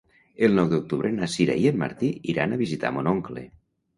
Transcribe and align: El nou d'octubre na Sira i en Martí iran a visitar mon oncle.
El 0.45 0.55
nou 0.59 0.69
d'octubre 0.71 1.11
na 1.17 1.27
Sira 1.33 1.57
i 1.65 1.69
en 1.71 1.77
Martí 1.83 2.11
iran 2.35 2.55
a 2.55 2.59
visitar 2.63 2.93
mon 2.97 3.13
oncle. 3.15 3.45